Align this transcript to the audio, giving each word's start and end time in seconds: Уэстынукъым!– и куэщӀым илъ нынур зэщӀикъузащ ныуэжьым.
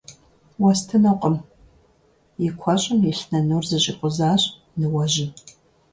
Уэстынукъым!– 0.61 1.35
и 2.45 2.47
куэщӀым 2.59 2.99
илъ 3.11 3.25
нынур 3.31 3.63
зэщӀикъузащ 3.69 4.43
ныуэжьым. 4.79 5.31